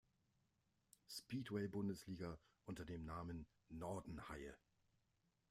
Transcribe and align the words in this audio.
Speedway-Bundesliga 1.07 2.39
unter 2.65 2.85
dem 2.85 3.03
Namen 3.05 3.45
"Norden-Haie". 3.69 4.57